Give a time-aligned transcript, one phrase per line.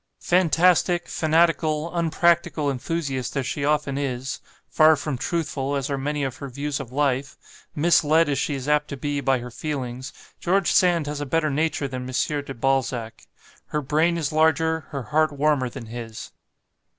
[0.21, 6.37] "Fantastic, fanatical, unpractical enthusiast as she often is far from truthful as are many of
[6.37, 7.37] her views of life
[7.75, 11.51] misled, as she is apt to be, by her feelings George Sand has a better
[11.51, 12.43] nature than M.
[12.43, 13.27] de Balzac;
[13.67, 16.31] her brain is larger, her heart warmer than his.